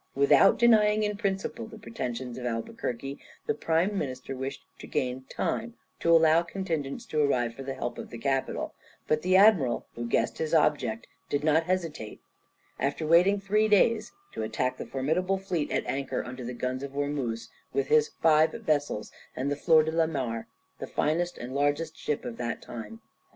Without 0.15 0.57
denying 0.57 1.03
in 1.03 1.15
principle 1.15 1.67
the 1.67 1.77
pretensions 1.77 2.35
of 2.39 2.43
Albuquerque, 2.47 3.19
the 3.45 3.53
Prime 3.53 3.95
Minister 3.95 4.35
wished 4.35 4.65
to 4.79 4.87
gain 4.87 5.25
time, 5.29 5.75
to 5.99 6.09
allow 6.11 6.41
contingents 6.41 7.05
to 7.05 7.21
arrive 7.21 7.53
for 7.53 7.61
the 7.61 7.75
help 7.75 7.99
of 7.99 8.09
the 8.09 8.17
capital; 8.17 8.73
but 9.07 9.21
the 9.21 9.35
admiral, 9.37 9.85
who 9.93 10.07
guessed 10.07 10.39
his 10.39 10.55
object, 10.55 11.05
did 11.29 11.43
not 11.43 11.65
hesitate, 11.65 12.19
after 12.79 13.05
waiting 13.05 13.39
three 13.39 13.67
days, 13.67 14.11
to 14.33 14.41
attack 14.41 14.77
the 14.79 14.87
formidable 14.87 15.37
fleet 15.37 15.69
at 15.71 15.85
anchor 15.85 16.25
under 16.25 16.43
the 16.43 16.55
guns 16.55 16.81
of 16.81 16.97
Ormuz, 16.97 17.49
with 17.71 17.85
his 17.89 18.09
five 18.23 18.53
vessels 18.53 19.11
and 19.35 19.51
the 19.51 19.55
Flor 19.55 19.83
de 19.83 19.91
la 19.91 20.07
Mar, 20.07 20.47
the 20.79 20.87
finest 20.87 21.37
and 21.37 21.53
largest 21.53 21.95
ship 21.95 22.25
of 22.25 22.37
that 22.37 22.59
time. 22.59 23.01